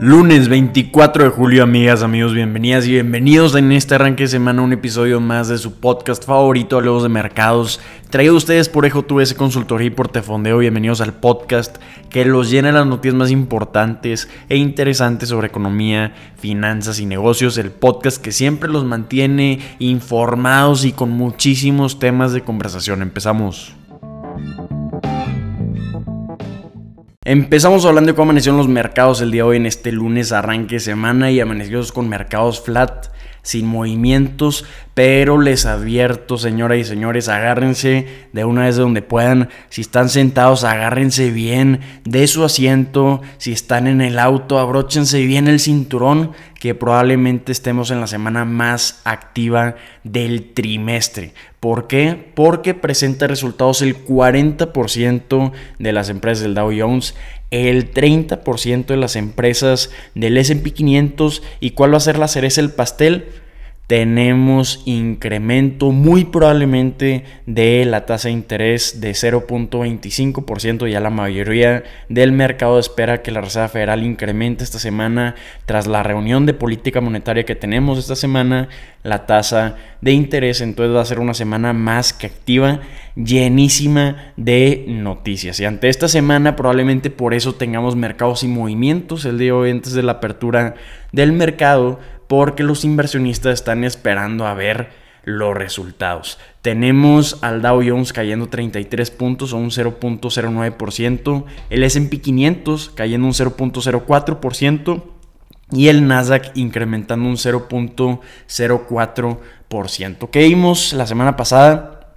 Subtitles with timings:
[0.00, 4.72] Lunes 24 de julio, amigas, amigos, bienvenidas y bienvenidos en este arranque de semana un
[4.72, 9.34] episodio más de su podcast favorito, Hablemos de Mercados, traído a ustedes por Ejo ese
[9.34, 10.58] Consultoría y Portefondeo.
[10.58, 11.78] Bienvenidos al podcast
[12.10, 17.58] que los llena las noticias más importantes e interesantes sobre economía, finanzas y negocios.
[17.58, 23.02] El podcast que siempre los mantiene informados y con muchísimos temas de conversación.
[23.02, 23.74] Empezamos.
[27.30, 30.80] Empezamos hablando de cómo amanecieron los mercados el día de hoy en este lunes arranque
[30.80, 33.08] semana y amanecimos con mercados flat,
[33.48, 39.48] sin movimientos, pero les advierto, señoras y señores, agárrense de una vez de donde puedan.
[39.70, 43.22] Si están sentados, agárrense bien de su asiento.
[43.38, 48.44] Si están en el auto, abróchense bien el cinturón, que probablemente estemos en la semana
[48.44, 51.32] más activa del trimestre.
[51.58, 52.30] ¿Por qué?
[52.34, 57.14] Porque presenta resultados el 40% de las empresas del Dow Jones,
[57.50, 61.42] el 30% de las empresas del SP 500.
[61.60, 63.26] ¿Y cuál va a ser la cereza del pastel?
[63.88, 70.86] Tenemos incremento muy probablemente de la tasa de interés de 0.25%.
[70.90, 76.02] Ya la mayoría del mercado espera que la Reserva Federal incremente esta semana tras la
[76.02, 78.68] reunión de política monetaria que tenemos esta semana
[79.04, 80.60] la tasa de interés.
[80.60, 82.80] Entonces va a ser una semana más que activa,
[83.16, 85.60] llenísima de noticias.
[85.60, 89.70] Y ante esta semana probablemente por eso tengamos mercados y movimientos el día de hoy
[89.70, 90.74] antes de la apertura
[91.10, 96.38] del mercado porque los inversionistas están esperando a ver los resultados.
[96.62, 103.32] Tenemos al Dow Jones cayendo 33 puntos o un 0.09%, el S&P 500 cayendo un
[103.32, 105.02] 0.04%
[105.70, 110.30] y el Nasdaq incrementando un 0.04%.
[110.30, 112.14] ¿Qué vimos la semana pasada?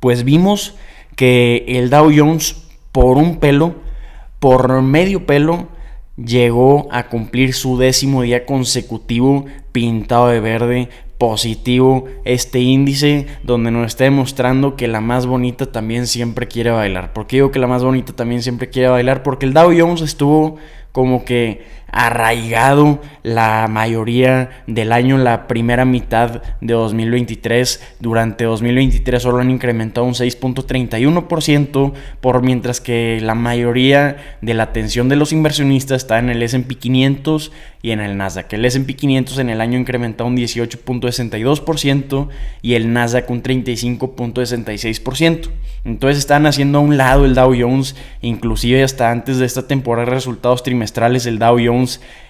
[0.00, 0.76] Pues vimos
[1.14, 2.56] que el Dow Jones
[2.92, 3.74] por un pelo,
[4.38, 5.68] por medio pelo,
[6.16, 13.86] llegó a cumplir su décimo día consecutivo pintado de verde positivo este índice donde nos
[13.86, 17.12] está demostrando que la más bonita también siempre quiere bailar.
[17.12, 19.22] ¿Por qué digo que la más bonita también siempre quiere bailar?
[19.22, 20.56] Porque el Dow Jones estuvo
[20.92, 27.96] como que arraigado la mayoría del año, la primera mitad de 2023.
[28.00, 35.08] Durante 2023 solo han incrementado un 6.31%, por mientras que la mayoría de la atención
[35.08, 37.52] de los inversionistas está en el S&P 500
[37.82, 38.52] y en el Nasdaq.
[38.52, 42.28] El S&P 500 en el año incrementó un 18.62%
[42.62, 45.50] y el Nasdaq un 35.66%.
[45.84, 50.06] Entonces están haciendo a un lado el Dow Jones, inclusive hasta antes de esta temporada
[50.06, 51.75] de resultados trimestrales el Dow Jones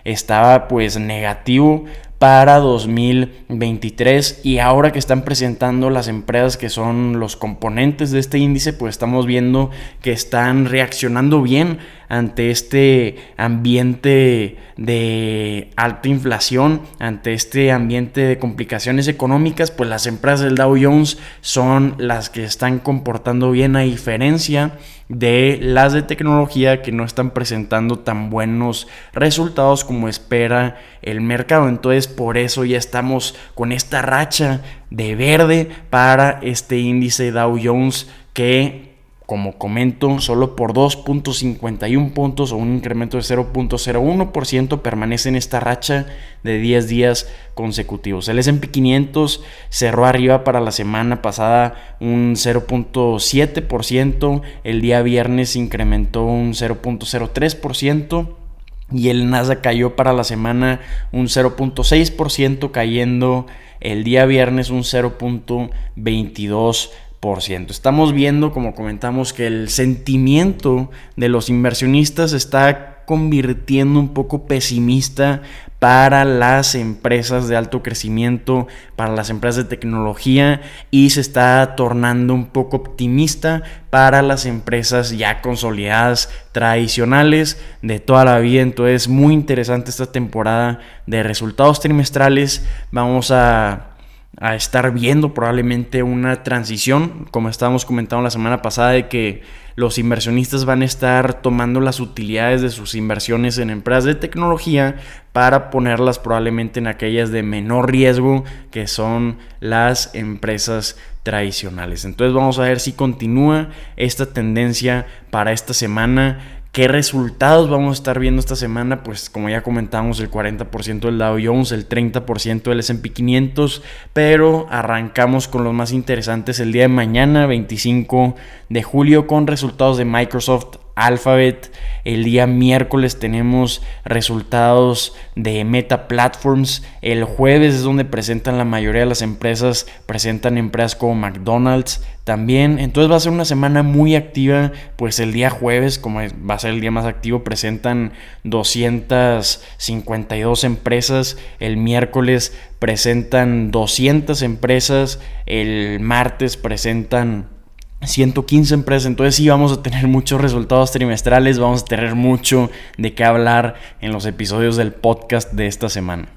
[0.05, 1.85] estaba pues negativo
[2.19, 8.39] para 2023 y ahora que están presentando las empresas que son los componentes de este
[8.39, 11.79] índice pues estamos viendo que están reaccionando bien
[12.09, 20.41] ante este ambiente de alta inflación, ante este ambiente de complicaciones económicas, pues las empresas
[20.41, 24.75] del Dow Jones son las que están comportando bien a diferencia
[25.09, 31.69] de las de tecnología que no están presentando tan buenos resultados como espera el mercado.
[31.69, 38.09] Entonces por eso ya estamos con esta racha de verde para este índice Dow Jones
[38.33, 38.87] que
[39.27, 46.07] como comento, solo por 2.51 puntos o un incremento de 0.01% permanece en esta racha
[46.45, 48.29] de 10 días consecutivos.
[48.29, 56.25] El S&P 500 cerró arriba para la semana pasada un 0.7%, el día viernes incrementó
[56.25, 58.46] un 0.03%
[58.93, 60.81] y el Nasdaq cayó para la semana
[61.13, 63.47] un 0.6%, cayendo
[63.81, 67.71] el día viernes un 0.22%.
[67.71, 75.43] Estamos viendo, como comentamos, que el sentimiento de los inversionistas está convirtiendo un poco pesimista
[75.79, 82.35] para las empresas de alto crecimiento, para las empresas de tecnología y se está tornando
[82.35, 88.63] un poco optimista para las empresas ya consolidadas tradicionales de toda la vida.
[88.63, 92.67] Entonces, muy interesante esta temporada de resultados trimestrales.
[92.91, 93.96] Vamos a
[94.39, 99.43] a estar viendo probablemente una transición, como estábamos comentando la semana pasada, de que
[99.77, 104.97] los inversionistas van a estar tomando las utilidades de sus inversiones en empresas de tecnología
[105.33, 112.05] para ponerlas probablemente en aquellas de menor riesgo, que son las empresas tradicionales.
[112.05, 117.95] Entonces vamos a ver si continúa esta tendencia para esta semana ¿Qué resultados vamos a
[117.95, 119.03] estar viendo esta semana?
[119.03, 123.83] Pues como ya comentamos, el 40% del Dow Jones, el 30% del S&P 500,
[124.13, 128.35] pero arrancamos con los más interesantes el día de mañana, 25
[128.69, 131.71] de julio, con resultados de Microsoft, Alphabet.
[132.05, 136.83] El día miércoles tenemos resultados de Meta Platforms.
[137.03, 142.79] El jueves es donde presentan la mayoría de las empresas, presentan empresas como McDonald's también.
[142.79, 144.73] Entonces va a ser una semana muy activa.
[144.97, 148.13] Pues el día jueves, como va a ser el día más activo, presentan
[148.45, 151.37] 252 empresas.
[151.61, 155.21] El miércoles presentan 200 empresas.
[155.45, 157.56] El martes presentan
[158.03, 163.15] 115 empresas, entonces sí vamos a tener muchos resultados trimestrales, vamos a tener mucho de
[163.15, 166.29] qué hablar en los episodios del podcast de esta semana.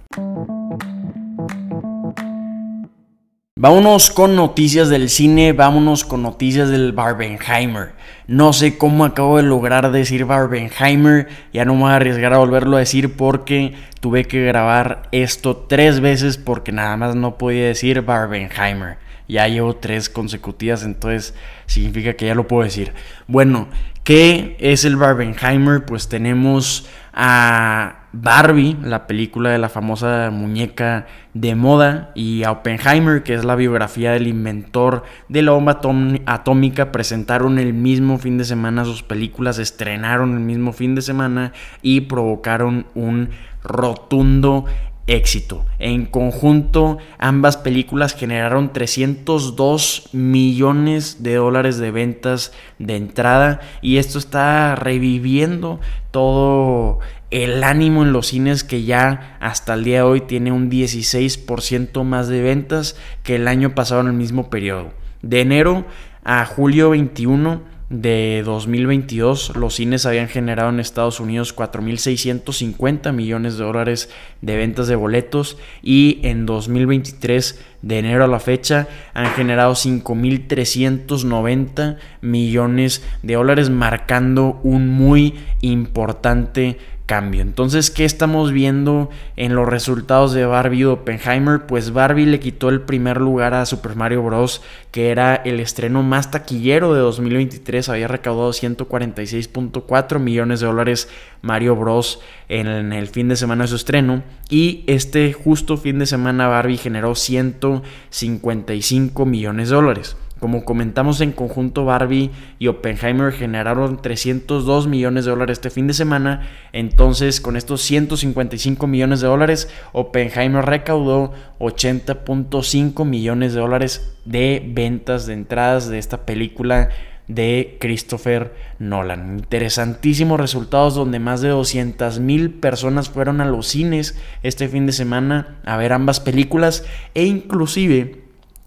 [3.62, 7.92] Vámonos con noticias del cine, vámonos con noticias del Barbenheimer.
[8.26, 12.38] No sé cómo acabo de lograr decir Barbenheimer, ya no me voy a arriesgar a
[12.38, 17.66] volverlo a decir porque tuve que grabar esto tres veces porque nada más no podía
[17.66, 19.09] decir Barbenheimer.
[19.30, 21.36] Ya llevo tres consecutivas, entonces
[21.68, 22.94] significa que ya lo puedo decir.
[23.28, 23.68] Bueno,
[24.04, 25.86] ¿qué es el Barbenheimer?
[25.86, 31.06] Pues tenemos a Barbie, la película de la famosa muñeca
[31.36, 35.80] de moda, y a Oppenheimer, que es la biografía del inventor de la bomba
[36.26, 41.54] atómica, presentaron el mismo fin de semana sus películas, estrenaron el mismo fin de semana
[41.84, 43.30] y provocaron un
[43.64, 44.66] rotundo
[45.10, 45.66] éxito.
[45.80, 54.20] En conjunto, ambas películas generaron 302 millones de dólares de ventas de entrada y esto
[54.20, 55.80] está reviviendo
[56.12, 57.00] todo
[57.32, 62.04] el ánimo en los cines que ya hasta el día de hoy tiene un 16%
[62.04, 64.94] más de ventas que el año pasado en el mismo periodo.
[65.22, 65.86] De enero
[66.24, 73.64] a julio 21 de 2022, los cines habían generado en Estados Unidos 4.650 millones de
[73.64, 79.74] dólares de ventas de boletos y en 2023, de enero a la fecha, han generado
[79.74, 86.78] 5.390 millones de dólares, marcando un muy importante
[87.10, 87.42] cambio.
[87.42, 91.66] Entonces, ¿qué estamos viendo en los resultados de Barbie y Oppenheimer?
[91.66, 94.62] Pues Barbie le quitó el primer lugar a Super Mario Bros.,
[94.92, 97.90] que era el estreno más taquillero de 2023.
[97.90, 101.10] Había recaudado 146.4 millones de dólares
[101.42, 102.20] Mario Bros.
[102.48, 104.22] En, el fin de semana de su estreno.
[104.48, 110.16] Y este justo fin de semana Barbie generó 155 millones de dólares.
[110.40, 115.94] Como comentamos en conjunto, Barbie y Oppenheimer generaron 302 millones de dólares este fin de
[115.94, 116.48] semana.
[116.72, 125.26] Entonces, con estos 155 millones de dólares, Oppenheimer recaudó 80.5 millones de dólares de ventas
[125.26, 126.90] de entradas de esta película
[127.30, 129.38] de Christopher Nolan.
[129.38, 134.94] Interesantísimos resultados donde más de 200 mil personas fueron a los cines este fin de
[134.94, 136.84] semana a ver ambas películas
[137.14, 138.24] e inclusive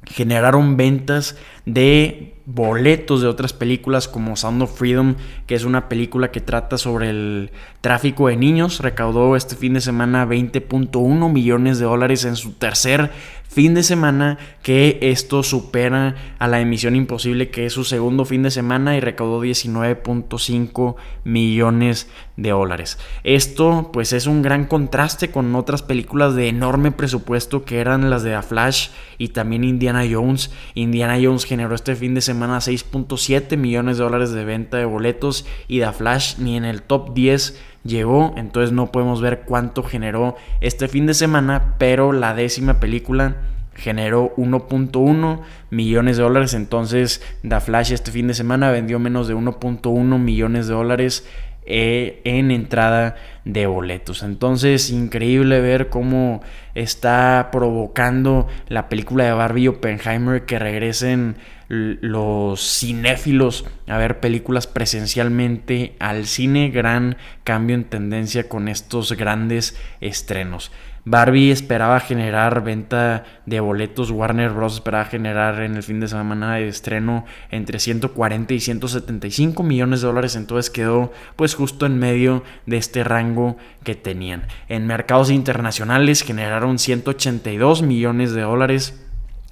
[0.07, 1.37] generaron ventas
[1.67, 5.15] de boletos de otras películas como Sound of Freedom,
[5.47, 7.51] que es una película que trata sobre el
[7.81, 8.81] tráfico de niños.
[8.81, 13.11] Recaudó este fin de semana 20.1 millones de dólares en su tercer
[13.53, 18.43] fin de semana que esto supera a la emisión imposible que es su segundo fin
[18.43, 22.99] de semana y recaudó 19.5 millones de dólares.
[23.25, 28.23] Esto pues es un gran contraste con otras películas de enorme presupuesto que eran las
[28.23, 28.89] de A Flash
[29.19, 30.51] y también Indiana Jones.
[30.75, 35.47] Indiana Jones generó este fin de semana 6.7 millones de dólares de venta de boletos
[35.69, 40.37] y The Flash ni en el top 10 llegó, entonces no podemos ver cuánto generó
[40.61, 43.37] este fin de semana, pero la décima película
[43.75, 49.35] generó 1.1 millones de dólares, entonces The Flash este fin de semana vendió menos de
[49.35, 51.27] 1.1 millones de dólares
[51.65, 54.25] eh, en entrada de boletos.
[54.25, 56.43] Entonces, increíble ver cómo
[56.75, 61.37] está provocando la película de Barbie Oppenheimer que regresen
[61.73, 66.69] los cinéfilos a ver películas presencialmente al cine.
[66.69, 70.71] Gran cambio en tendencia con estos grandes estrenos.
[71.05, 74.75] Barbie esperaba generar venta de boletos, Warner Bros.
[74.75, 80.07] esperaba generar en el fin de semana de estreno entre 140 y 175 millones de
[80.07, 84.47] dólares, entonces quedó pues justo en medio de este rango que tenían.
[84.69, 89.03] En mercados internacionales generaron 182 millones de dólares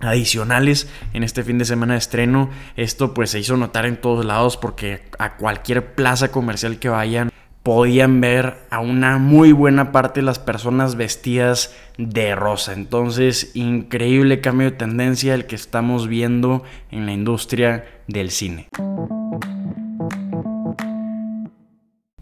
[0.02, 2.50] adicionales en este fin de semana de estreno.
[2.76, 7.30] Esto pues se hizo notar en todos lados porque a cualquier plaza comercial que vayan
[7.62, 12.73] podían ver a una muy buena parte de las personas vestidas de rosa.
[12.73, 18.69] Entonces, increíble cambio de tendencia el que estamos viendo en la industria del cine.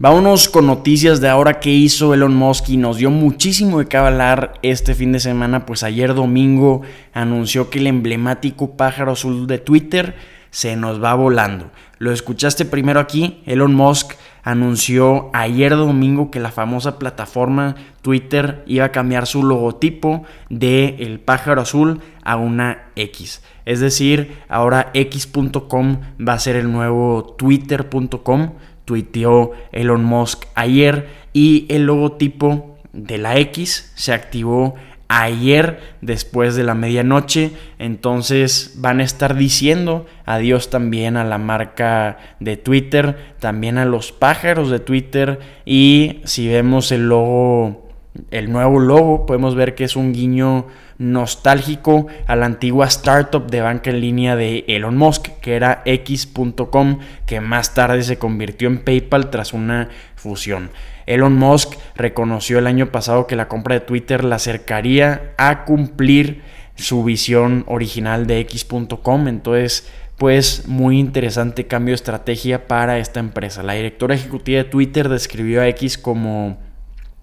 [0.01, 3.97] Vámonos con noticias de ahora que hizo Elon Musk y nos dio muchísimo de qué
[3.97, 9.57] hablar este fin de semana, pues ayer domingo anunció que el emblemático pájaro azul de
[9.57, 10.15] Twitter
[10.51, 11.69] se nos va volando.
[11.97, 18.85] Lo escuchaste primero aquí, Elon Musk anunció ayer domingo que la famosa plataforma Twitter iba
[18.85, 23.41] a cambiar su logotipo de el pájaro azul a una X.
[23.65, 28.53] Es decir, ahora x.com va a ser el nuevo twitter.com.
[28.89, 34.73] Tuiteó Elon Musk ayer y el logotipo de la X se activó
[35.09, 37.51] ayer después de la medianoche.
[37.77, 44.11] Entonces van a estar diciendo adiós también a la marca de Twitter, también a los
[44.11, 45.37] pájaros de Twitter.
[45.65, 47.89] Y si vemos el logo,
[48.31, 50.65] el nuevo logo, podemos ver que es un guiño
[50.99, 56.99] nostálgico a la antigua startup de banca en línea de Elon Musk, que era X.com,
[57.25, 60.69] que más tarde se convirtió en PayPal tras una fusión.
[61.07, 66.43] Elon Musk reconoció el año pasado que la compra de Twitter la acercaría a cumplir
[66.75, 73.63] su visión original de X.com, entonces pues muy interesante cambio de estrategia para esta empresa.
[73.63, 76.57] La directora ejecutiva de Twitter describió a X como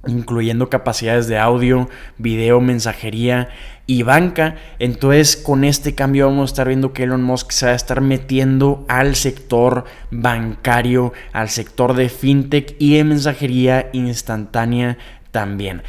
[0.07, 3.49] incluyendo capacidades de audio, video, mensajería
[3.87, 4.57] y banca.
[4.79, 8.01] Entonces, con este cambio vamos a estar viendo que Elon Musk se va a estar
[8.01, 14.99] metiendo al sector bancario, al sector de fintech y de mensajería instantánea
[15.31, 15.83] también.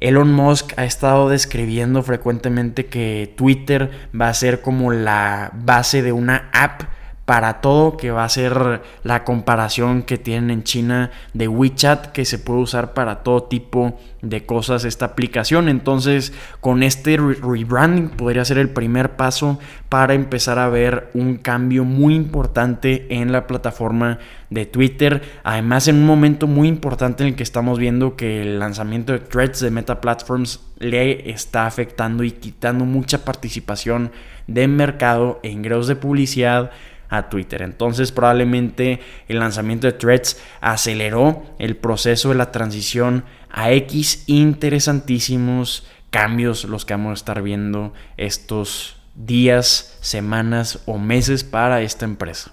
[0.00, 6.10] Elon Musk ha estado describiendo frecuentemente que Twitter va a ser como la base de
[6.10, 6.82] una app
[7.24, 12.24] para todo, que va a ser la comparación que tienen en China de WeChat, que
[12.24, 15.68] se puede usar para todo tipo de cosas esta aplicación.
[15.68, 21.84] Entonces, con este rebranding podría ser el primer paso para empezar a ver un cambio
[21.84, 24.18] muy importante en la plataforma
[24.50, 25.22] de Twitter.
[25.44, 29.20] Además, en un momento muy importante en el que estamos viendo que el lanzamiento de
[29.20, 34.10] Threads de Meta Platforms le está afectando y quitando mucha participación
[34.48, 36.72] de mercado e ingresos de publicidad
[37.12, 37.60] a Twitter.
[37.62, 44.24] Entonces probablemente el lanzamiento de Threads aceleró el proceso de la transición a X.
[44.26, 52.06] Interesantísimos cambios los que vamos a estar viendo estos días, semanas o meses para esta
[52.06, 52.52] empresa.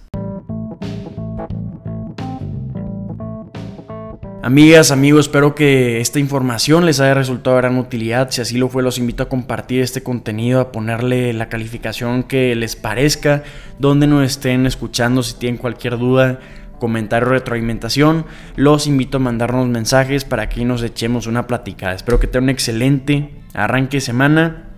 [4.41, 8.31] Amigas, amigos, espero que esta información les haya resultado de gran utilidad.
[8.31, 12.55] Si así lo fue, los invito a compartir este contenido, a ponerle la calificación que
[12.55, 13.43] les parezca,
[13.79, 15.23] donde nos estén escuchando.
[15.23, 16.39] Si tienen cualquier duda,
[16.79, 21.93] comentario retroalimentación, los invito a mandarnos mensajes para que nos echemos una platicada.
[21.93, 24.69] Espero que tengan un excelente arranque de semana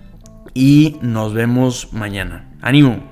[0.55, 2.49] y nos vemos mañana.
[2.61, 3.10] ¡Ánimo!